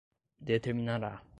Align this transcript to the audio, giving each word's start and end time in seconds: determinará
determinará 0.39 1.21